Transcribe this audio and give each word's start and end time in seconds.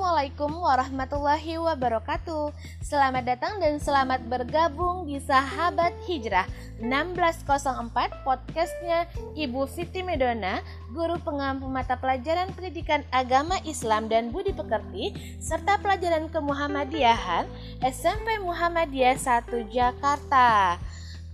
Assalamualaikum 0.00 0.64
warahmatullahi 0.64 1.60
wabarakatuh. 1.60 2.56
Selamat 2.80 3.20
datang 3.20 3.60
dan 3.60 3.76
selamat 3.76 4.24
bergabung 4.32 5.04
di 5.04 5.20
Sahabat 5.20 5.92
Hijrah. 6.08 6.48
1604 6.80 8.24
podcastnya 8.24 9.04
Ibu 9.36 9.68
Siti 9.68 10.00
Medona 10.00 10.64
Guru 10.96 11.20
pengampu 11.20 11.68
mata 11.68 12.00
pelajaran 12.00 12.48
pendidikan 12.56 13.04
agama 13.12 13.60
Islam 13.68 14.08
dan 14.08 14.32
budi 14.32 14.56
pekerti 14.56 15.36
Serta 15.36 15.76
pelajaran 15.76 16.32
kemuhammadiyahan 16.32 17.44
SMP 17.84 18.40
Muhammadiyah 18.40 19.20
1 19.20 19.52
Jakarta. 19.68 20.80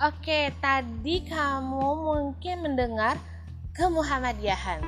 Oke, 0.02 0.50
tadi 0.58 1.22
kamu 1.22 1.86
mungkin 2.02 2.66
mendengar 2.66 3.14
kemuhammadiyahan. 3.78 4.82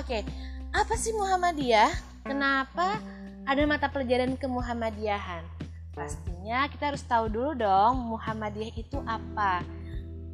Oke, 0.00 0.24
apa 0.72 0.96
sih 0.96 1.12
Muhammadiyah? 1.12 2.11
Kenapa 2.22 3.02
ada 3.42 3.62
mata 3.66 3.90
pelajaran 3.90 4.38
kemuhammadiyahan? 4.38 5.42
Pastinya 5.92 6.64
kita 6.72 6.94
harus 6.94 7.04
tahu 7.04 7.28
dulu 7.28 7.52
dong 7.58 8.14
Muhammadiyah 8.14 8.74
itu 8.78 8.98
apa. 9.04 9.60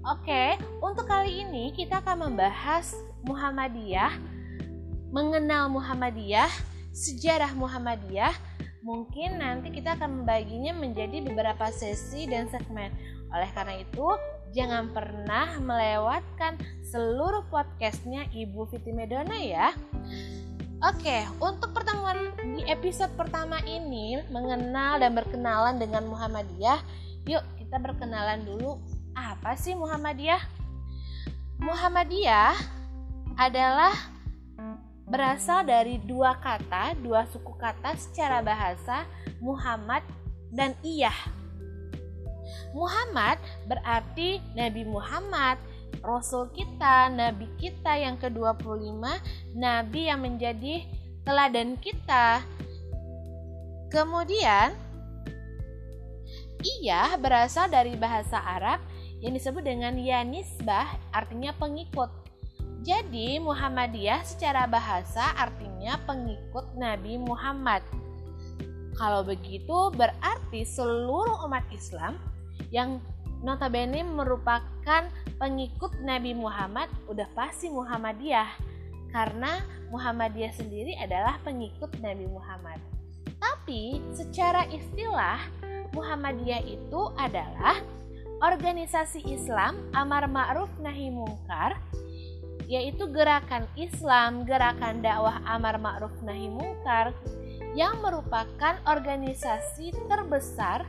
Oke, 0.07 0.55
untuk 0.79 1.09
kali 1.11 1.43
ini 1.43 1.75
kita 1.75 1.99
akan 1.99 2.31
membahas 2.31 2.95
Muhammadiyah, 3.27 4.15
mengenal 5.11 5.67
Muhammadiyah, 5.73 6.49
sejarah 6.95 7.51
Muhammadiyah. 7.59 8.37
Mungkin 8.87 9.43
nanti 9.43 9.75
kita 9.75 9.99
akan 9.99 10.23
membaginya 10.23 10.71
menjadi 10.77 11.19
beberapa 11.27 11.67
sesi 11.75 12.31
dan 12.31 12.47
segmen. 12.53 12.95
Oleh 13.35 13.51
karena 13.53 13.83
itu, 13.83 14.07
jangan 14.55 14.95
pernah 14.95 15.59
melewatkan 15.59 16.57
seluruh 16.87 17.45
podcastnya 17.51 18.31
Ibu 18.31 18.71
Fiti 18.71 18.95
Medona 18.95 19.37
ya. 19.37 19.75
Oke, 20.79 21.27
untuk 21.43 21.75
pertemuan 21.75 22.39
di 22.55 22.63
episode 22.71 23.11
pertama 23.19 23.59
ini 23.67 24.23
mengenal 24.31 25.03
dan 25.03 25.11
berkenalan 25.11 25.75
dengan 25.75 26.07
Muhammadiyah, 26.07 26.79
yuk 27.27 27.43
kita 27.59 27.83
berkenalan 27.83 28.47
dulu. 28.47 28.79
Apa 29.11 29.59
sih 29.59 29.75
Muhammadiyah? 29.75 30.39
Muhammadiyah 31.59 32.55
adalah 33.35 33.91
berasal 35.03 35.67
dari 35.67 35.99
dua 35.99 36.39
kata, 36.39 36.95
dua 37.03 37.27
suku 37.27 37.59
kata 37.59 37.99
secara 37.99 38.39
bahasa 38.39 39.03
Muhammad 39.43 40.07
dan 40.55 40.79
Iyah. 40.87 41.19
Muhammad 42.71 43.43
berarti 43.67 44.39
Nabi 44.55 44.87
Muhammad 44.87 45.59
Rasul 46.01 46.49
kita, 46.55 47.11
Nabi 47.11 47.51
kita 47.59 47.99
yang 47.99 48.17
ke-25, 48.17 49.03
Nabi 49.59 50.01
yang 50.09 50.21
menjadi 50.23 50.87
teladan 51.27 51.77
kita. 51.81 52.41
Kemudian, 53.91 54.73
ia 56.63 57.15
berasal 57.19 57.71
dari 57.71 57.95
bahasa 57.95 58.39
Arab 58.43 58.83
yang 59.19 59.35
disebut 59.35 59.63
dengan 59.67 59.95
yanisbah 59.99 60.87
artinya 61.11 61.51
pengikut. 61.59 62.11
Jadi 62.87 63.43
Muhammadiyah 63.43 64.23
secara 64.23 64.71
bahasa 64.71 65.35
artinya 65.35 65.99
pengikut 66.07 66.79
Nabi 66.79 67.19
Muhammad. 67.19 67.83
Kalau 68.95 69.27
begitu 69.27 69.91
berarti 69.95 70.63
seluruh 70.63 71.47
umat 71.47 71.67
Islam 71.75 72.19
yang 72.71 73.03
notabene 73.43 74.03
merupakan 74.03 74.78
pengikut 75.39 75.93
Nabi 76.03 76.33
Muhammad 76.33 76.89
udah 77.07 77.29
pasti 77.37 77.69
Muhammadiyah 77.69 78.49
karena 79.13 79.63
Muhammadiyah 79.89 80.53
sendiri 80.57 80.97
adalah 80.97 81.41
pengikut 81.45 81.93
Nabi 82.01 82.29
Muhammad. 82.29 82.81
Tapi 83.39 84.03
secara 84.13 84.67
istilah 84.69 85.39
Muhammadiyah 85.93 86.63
itu 86.67 87.01
adalah 87.17 87.79
organisasi 88.43 89.25
Islam 89.29 89.79
amar 89.95 90.27
ma'ruf 90.29 90.71
nahi 90.83 91.09
mungkar 91.09 91.79
yaitu 92.69 93.09
gerakan 93.09 93.65
Islam, 93.81 94.45
gerakan 94.45 95.01
dakwah 95.01 95.41
amar 95.49 95.81
ma'ruf 95.81 96.13
nahi 96.21 96.53
mungkar 96.53 97.17
yang 97.73 97.97
merupakan 98.05 98.77
organisasi 98.85 99.97
terbesar 100.05 100.85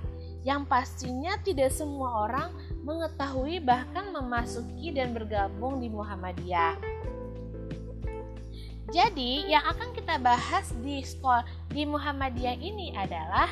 yang 0.48 0.64
pastinya 0.64 1.36
tidak 1.44 1.72
semua 1.76 2.30
orang 2.30 2.50
mengetahui 2.88 3.60
bahkan 3.60 4.08
memasuki 4.10 4.96
dan 4.96 5.12
bergabung 5.12 5.84
di 5.84 5.92
Muhammadiyah. 5.92 6.80
Jadi, 8.90 9.46
yang 9.46 9.62
akan 9.70 9.94
kita 9.94 10.18
bahas 10.18 10.74
di 10.82 11.06
sekolah 11.06 11.46
di 11.70 11.86
Muhammadiyah 11.86 12.58
ini 12.58 12.90
adalah 12.98 13.52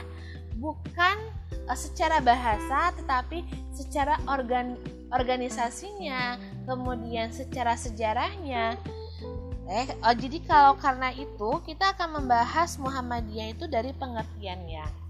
bukan 0.58 1.18
uh, 1.70 1.78
secara 1.78 2.18
bahasa 2.18 2.90
tetapi 2.98 3.46
secara 3.70 4.18
organ 4.26 4.74
organisasinya, 5.14 6.42
kemudian 6.66 7.30
secara 7.30 7.78
sejarahnya. 7.78 8.82
Eh, 9.68 9.88
oh, 10.02 10.16
jadi 10.16 10.42
kalau 10.48 10.80
karena 10.80 11.14
itu 11.14 11.60
kita 11.68 11.94
akan 11.94 12.24
membahas 12.24 12.80
Muhammadiyah 12.82 13.54
itu 13.54 13.68
dari 13.70 13.92
pengertiannya 13.94 15.07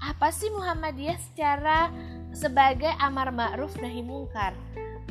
apa 0.00 0.32
sih 0.32 0.48
Muhammadiyah 0.48 1.20
secara 1.20 1.92
sebagai 2.32 2.88
amar 2.96 3.28
ma'ruf 3.28 3.76
nahi 3.76 4.00
mungkar? 4.00 4.56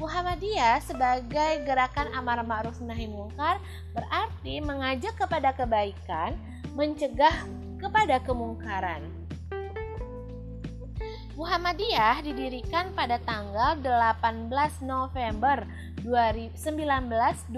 Muhammadiyah 0.02 0.82
sebagai 0.82 1.62
gerakan 1.62 2.10
amar 2.18 2.42
ma'ruf 2.42 2.82
nahi 2.82 3.06
mungkar 3.06 3.62
berarti 3.94 4.58
mengajak 4.66 5.14
kepada 5.14 5.54
kebaikan, 5.54 6.34
mencegah 6.74 7.46
kepada 7.78 8.18
kemungkaran. 8.26 9.06
Muhammadiyah 11.38 12.20
didirikan 12.26 12.92
pada 12.98 13.16
tanggal 13.24 13.80
18 13.80 14.52
November 14.84 15.64
1912 16.04 17.56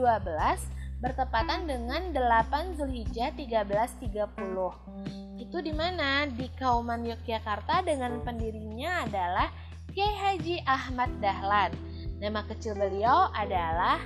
bertepatan 1.01 1.65
dengan 1.65 2.13
8 2.13 2.77
Zulhijjah 2.77 3.33
1330 3.33 5.30
itu 5.51 5.67
di 5.67 5.75
mana? 5.75 6.31
Di 6.31 6.47
Kauman 6.55 7.03
Yogyakarta 7.03 7.83
dengan 7.83 8.23
pendirinya 8.23 9.03
adalah 9.03 9.51
Kiai 9.91 10.15
Haji 10.15 10.63
Ahmad 10.63 11.11
Dahlan. 11.19 11.75
Nama 12.23 12.47
kecil 12.47 12.71
beliau 12.71 13.27
adalah 13.35 13.99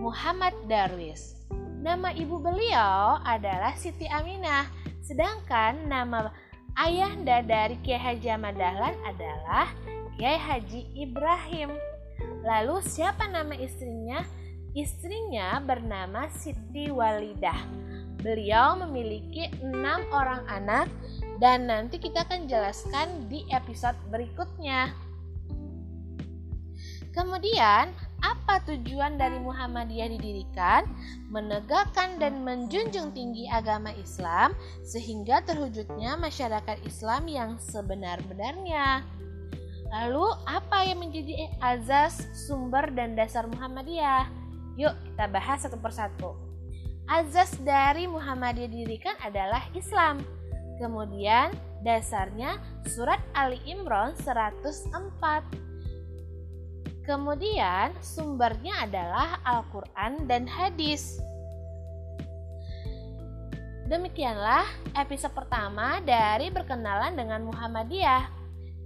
Muhammad 0.00 0.56
Darwis. 0.64 1.36
Nama 1.84 2.16
ibu 2.16 2.40
beliau 2.40 3.20
adalah 3.28 3.76
Siti 3.76 4.08
Aminah. 4.08 4.64
Sedangkan 5.04 5.84
nama 5.84 6.32
ayahanda 6.80 7.44
dari 7.44 7.76
Kiai 7.84 8.00
Haji 8.00 8.32
Ahmad 8.32 8.56
Dahlan 8.56 8.96
adalah 9.04 9.68
Kiai 10.16 10.40
Haji 10.40 10.96
Ibrahim. 10.96 11.76
Lalu 12.40 12.80
siapa 12.80 13.28
nama 13.28 13.52
istrinya? 13.52 14.24
Istrinya 14.72 15.60
bernama 15.60 16.24
Siti 16.32 16.88
Walidah. 16.88 17.84
Beliau 18.24 18.72
memiliki 18.80 19.52
enam 19.60 20.00
orang 20.08 20.48
anak 20.48 20.88
dan 21.36 21.68
nanti 21.68 22.00
kita 22.00 22.24
akan 22.24 22.48
jelaskan 22.48 23.28
di 23.28 23.44
episode 23.52 24.00
berikutnya. 24.08 24.96
Kemudian, 27.12 27.92
apa 28.24 28.64
tujuan 28.64 29.20
dari 29.20 29.36
Muhammadiyah 29.38 30.08
didirikan? 30.18 30.88
Menegakkan 31.28 32.16
dan 32.16 32.42
menjunjung 32.42 33.12
tinggi 33.12 33.44
agama 33.46 33.92
Islam 33.94 34.56
sehingga 34.82 35.44
terwujudnya 35.44 36.16
masyarakat 36.16 36.80
Islam 36.88 37.28
yang 37.28 37.50
sebenar-benarnya. 37.60 39.04
Lalu, 39.94 40.26
apa 40.48 40.90
yang 40.90 41.04
menjadi 41.04 41.54
azas, 41.62 42.24
sumber, 42.34 42.88
dan 42.90 43.14
dasar 43.14 43.46
Muhammadiyah? 43.46 44.26
Yuk, 44.74 44.96
kita 45.12 45.30
bahas 45.30 45.62
satu 45.62 45.78
persatu 45.78 46.43
azas 47.08 47.52
dari 47.60 48.08
Muhammadiyah 48.08 48.70
didirikan 48.70 49.16
adalah 49.20 49.68
Islam. 49.76 50.24
Kemudian 50.80 51.52
dasarnya 51.84 52.58
surat 52.88 53.20
Ali 53.36 53.60
Imran 53.68 54.16
104. 54.16 54.90
Kemudian 57.04 57.92
sumbernya 58.00 58.88
adalah 58.88 59.36
Al-Quran 59.44 60.24
dan 60.24 60.48
hadis. 60.48 61.20
Demikianlah 63.84 64.64
episode 64.96 65.36
pertama 65.36 66.00
dari 66.00 66.48
berkenalan 66.48 67.12
dengan 67.12 67.44
Muhammadiyah. 67.44 68.32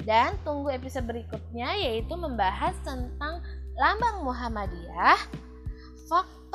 Dan 0.02 0.34
tunggu 0.42 0.74
episode 0.74 1.06
berikutnya 1.06 1.78
yaitu 1.78 2.18
membahas 2.18 2.74
tentang 2.82 3.38
lambang 3.78 4.26
Muhammadiyah, 4.26 5.20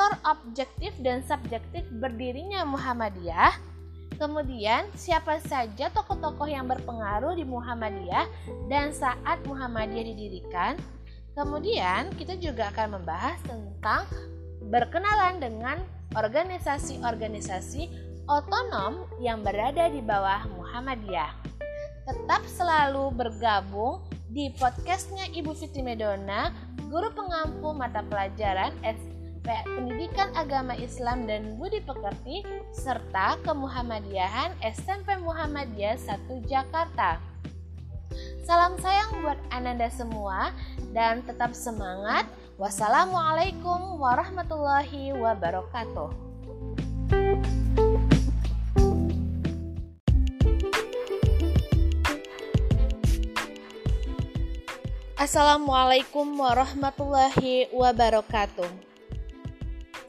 faktor 0.03 0.19
objektif 0.35 0.91
dan 0.99 1.23
subjektif 1.23 1.87
berdirinya 2.03 2.67
Muhammadiyah. 2.67 3.55
Kemudian, 4.19 4.83
siapa 4.99 5.39
saja 5.47 5.87
tokoh-tokoh 5.95 6.43
yang 6.43 6.67
berpengaruh 6.67 7.39
di 7.39 7.47
Muhammadiyah 7.47 8.27
dan 8.67 8.91
saat 8.91 9.39
Muhammadiyah 9.47 10.03
didirikan. 10.11 10.75
Kemudian, 11.39 12.11
kita 12.19 12.35
juga 12.35 12.67
akan 12.75 12.99
membahas 12.99 13.39
tentang 13.47 14.03
berkenalan 14.67 15.39
dengan 15.39 15.79
organisasi-organisasi 16.19 17.87
otonom 18.27 19.07
yang 19.23 19.39
berada 19.39 19.87
di 19.87 20.03
bawah 20.03 20.43
Muhammadiyah. 20.51 21.31
Tetap 22.03 22.43
selalu 22.51 23.07
bergabung 23.15 24.03
di 24.27 24.51
podcastnya 24.59 25.31
Ibu 25.31 25.55
Fitri 25.55 25.79
Medona, 25.79 26.51
guru 26.91 27.07
pengampu 27.15 27.71
mata 27.71 28.03
pelajaran 28.03 28.75
SP 28.83 29.12
Pendidikan 29.43 30.31
Agama 30.39 30.71
Islam 30.79 31.27
dan 31.27 31.59
Budi 31.59 31.83
Pekerti, 31.83 32.47
serta 32.71 33.35
Kemuhammadiyahan 33.43 34.55
SMP 34.63 35.19
Muhammadiyah 35.19 35.99
1 35.99 36.47
Jakarta. 36.47 37.19
Salam 38.47 38.79
sayang 38.79 39.19
buat 39.19 39.35
Ananda 39.51 39.91
semua 39.91 40.55
dan 40.95 41.27
tetap 41.27 41.51
semangat. 41.51 42.23
Wassalamualaikum 42.55 43.99
warahmatullahi 43.99 45.11
wabarakatuh. 45.11 46.15
Assalamualaikum 55.19 56.31
warahmatullahi 56.39 57.67
wabarakatuh. 57.75 58.92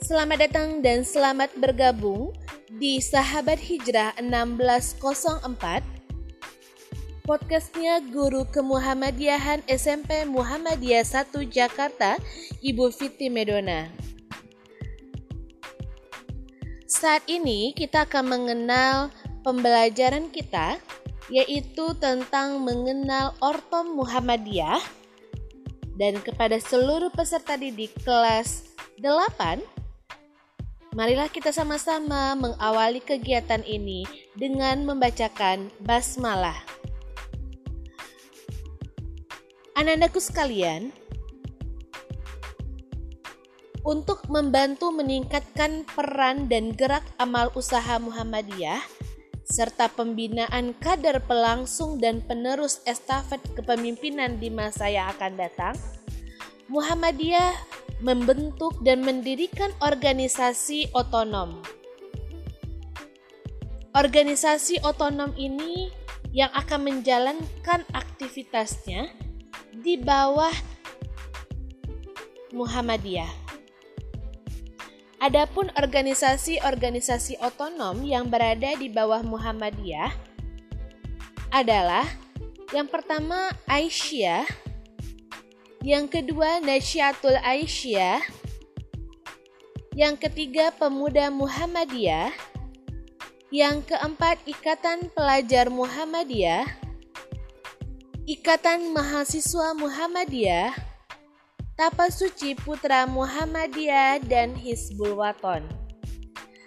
Selamat 0.04 0.36
datang 0.44 0.84
dan 0.84 1.00
selamat 1.00 1.56
bergabung 1.56 2.36
di 2.76 3.00
Sahabat 3.00 3.56
Hijrah 3.56 4.12
1604 4.20 5.40
Podcastnya 7.24 8.04
Guru 8.12 8.44
Kemuhammadiyahan 8.52 9.64
SMP 9.64 10.28
Muhammadiyah 10.28 11.08
1 11.08 11.48
Jakarta 11.48 12.20
Ibu 12.60 12.92
Fiti 12.92 13.32
Medona. 13.32 13.88
Saat 16.84 17.24
ini 17.24 17.72
kita 17.72 18.04
akan 18.04 18.28
mengenal 18.28 19.08
pembelajaran 19.40 20.28
kita 20.28 20.84
yaitu 21.32 21.96
tentang 21.96 22.60
mengenal 22.60 23.32
Ortom 23.40 23.96
Muhammadiyah. 23.96 24.84
Dan 25.96 26.20
kepada 26.20 26.60
seluruh 26.60 27.08
peserta 27.08 27.56
didik 27.56 27.96
kelas 28.04 28.68
8, 29.00 29.83
marilah 30.94 31.26
kita 31.26 31.50
sama-sama 31.50 32.38
mengawali 32.38 33.02
kegiatan 33.02 33.61
ini 33.67 34.06
dengan 34.38 34.87
membacakan 34.87 35.69
basmalah. 35.82 36.62
Anak-anakku 39.75 40.23
sekalian, 40.23 40.94
untuk 43.82 44.23
membantu 44.31 44.94
meningkatkan 44.94 45.82
peran 45.82 46.46
dan 46.46 46.70
gerak 46.70 47.02
amal 47.19 47.50
usaha 47.58 47.99
Muhammadiyah, 47.99 48.81
serta 49.44 49.90
pembinaan 49.90 50.79
kader 50.79 51.20
pelangsung 51.26 51.99
dan 51.99 52.23
penerus 52.23 52.81
estafet 52.87 53.43
kepemimpinan 53.58 54.38
di 54.38 54.49
masa 54.49 54.87
yang 54.87 55.11
akan 55.11 55.43
datang, 55.43 55.75
Muhammadiyah 56.70 57.83
membentuk 58.02 58.79
dan 58.82 59.02
mendirikan 59.05 59.70
organisasi 59.82 60.91
otonom. 60.96 61.62
Organisasi 63.94 64.82
otonom 64.82 65.31
ini 65.38 65.93
yang 66.35 66.50
akan 66.50 66.91
menjalankan 66.91 67.87
aktivitasnya 67.94 69.14
di 69.70 69.94
bawah 69.94 70.50
Muhammadiyah. 72.50 73.31
Adapun 75.23 75.70
organisasi-organisasi 75.79 77.40
otonom 77.40 78.02
yang 78.05 78.29
berada 78.29 78.76
di 78.76 78.90
bawah 78.90 79.23
Muhammadiyah 79.25 80.12
adalah 81.55 82.05
yang 82.75 82.90
pertama 82.90 83.55
Aisyah, 83.70 84.43
yang 85.84 86.08
kedua 86.08 86.64
Nasyatul 86.64 87.36
Aisyah, 87.44 88.25
yang 89.92 90.16
ketiga 90.16 90.72
Pemuda 90.72 91.28
Muhammadiyah, 91.28 92.32
yang 93.52 93.84
keempat 93.84 94.40
Ikatan 94.48 95.12
Pelajar 95.12 95.69
Muhammadiyah, 95.69 96.64
Ikatan 98.25 98.96
Mahasiswa 98.96 99.76
Muhammadiyah, 99.76 100.72
Tapa 101.76 102.08
Suci 102.08 102.56
Putra 102.56 103.04
Muhammadiyah 103.04 104.25
dan 104.25 104.56
Hizbul 104.56 105.20
Waton. 105.20 105.69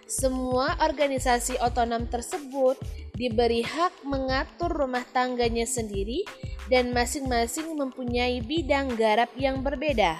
Semua 0.06 0.78
organisasi 0.78 1.58
otonom 1.58 2.06
tersebut 2.06 2.78
diberi 3.18 3.66
hak 3.66 4.06
mengatur 4.06 4.70
rumah 4.70 5.04
tangganya 5.10 5.66
sendiri 5.66 6.22
dan 6.68 6.92
masing-masing 6.92 7.76
mempunyai 7.76 8.44
bidang 8.44 8.96
garap 9.00 9.32
yang 9.40 9.64
berbeda, 9.64 10.20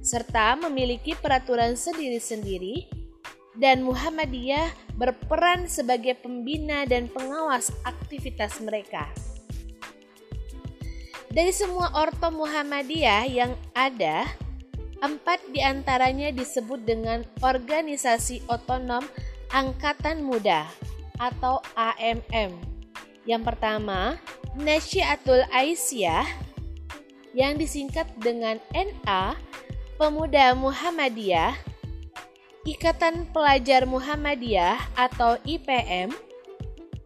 serta 0.00 0.56
memiliki 0.56 1.12
peraturan 1.16 1.76
sendiri-sendiri 1.76 2.88
dan 3.56 3.84
Muhammadiyah 3.84 4.72
berperan 4.96 5.68
sebagai 5.68 6.16
pembina 6.20 6.84
dan 6.84 7.08
pengawas 7.08 7.72
aktivitas 7.84 8.60
mereka. 8.60 9.08
Dari 11.32 11.52
semua 11.52 11.92
orto 11.92 12.32
Muhammadiyah 12.32 13.28
yang 13.28 13.52
ada, 13.76 14.24
empat 15.04 15.44
di 15.52 15.60
antaranya 15.60 16.32
disebut 16.32 16.80
dengan 16.88 17.20
Organisasi 17.44 18.48
Otonom 18.48 19.04
Angkatan 19.52 20.24
Muda 20.24 20.64
atau 21.20 21.60
AMM. 21.76 22.56
Yang 23.28 23.42
pertama, 23.42 24.16
Nasyiatul 24.56 25.44
Aisyah 25.52 26.24
yang 27.36 27.60
disingkat 27.60 28.08
dengan 28.24 28.56
NA, 28.72 29.36
Pemuda 30.00 30.56
Muhammadiyah, 30.56 31.52
Ikatan 32.64 33.28
Pelajar 33.36 33.84
Muhammadiyah 33.84 34.80
atau 34.96 35.36
IPM, 35.44 36.08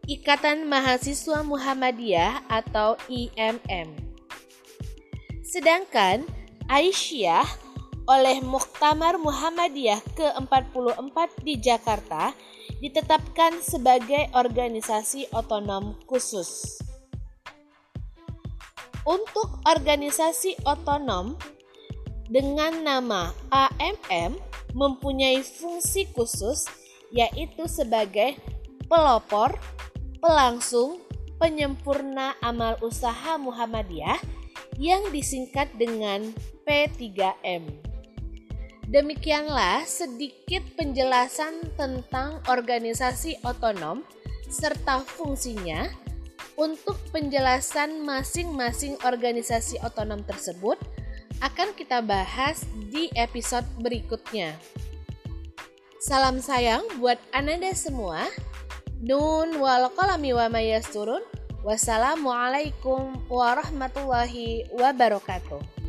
Ikatan 0.06 0.70
Mahasiswa 0.70 1.42
Muhammadiyah 1.42 2.46
atau 2.46 2.94
IMM. 3.10 3.98
Sedangkan 5.42 6.22
Aisyah 6.70 7.50
oleh 8.06 8.38
Muktamar 8.46 9.18
Muhammadiyah 9.18 9.98
ke-44 10.14 11.18
di 11.42 11.58
Jakarta 11.58 12.30
ditetapkan 12.78 13.58
sebagai 13.58 14.30
organisasi 14.38 15.34
otonom 15.34 15.98
khusus. 16.06 16.78
Untuk 19.08 19.64
organisasi 19.64 20.60
otonom 20.68 21.36
dengan 22.28 22.84
nama 22.84 23.32
AMM 23.48 24.36
mempunyai 24.76 25.40
fungsi 25.42 26.06
khusus 26.14 26.68
yaitu 27.10 27.66
sebagai 27.66 28.38
pelopor, 28.86 29.58
pelangsung, 30.22 31.02
penyempurna 31.40 32.36
amal 32.44 32.76
usaha 32.84 33.40
Muhammadiyah 33.40 34.20
yang 34.76 35.08
disingkat 35.10 35.72
dengan 35.74 36.30
P3M. 36.68 37.90
Demikianlah 38.90 39.86
sedikit 39.86 40.66
penjelasan 40.74 41.62
tentang 41.78 42.42
organisasi 42.50 43.38
otonom 43.46 44.02
serta 44.50 45.06
fungsinya. 45.06 46.09
Untuk 46.58 46.98
penjelasan 47.14 48.02
masing-masing 48.02 48.98
organisasi 49.06 49.78
otonom 49.82 50.22
tersebut 50.26 50.76
akan 51.40 51.72
kita 51.74 52.04
bahas 52.04 52.66
di 52.90 53.08
episode 53.16 53.64
berikutnya. 53.80 54.54
Salam 56.00 56.40
sayang 56.40 56.84
buat 57.00 57.20
Ananda 57.32 57.72
semua. 57.76 58.28
Nun 59.00 59.56
wal 59.60 59.88
qalami 59.96 60.36
wa 60.36 60.48
mayasturun. 60.52 61.24
Wassalamualaikum 61.60 63.20
warahmatullahi 63.28 64.68
wabarakatuh. 64.72 65.79